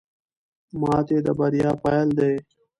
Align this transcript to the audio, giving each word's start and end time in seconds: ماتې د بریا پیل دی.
ماتې 0.81 1.17
د 1.25 1.27
بریا 1.39 1.71
پیل 1.83 2.07
دی. 2.17 2.35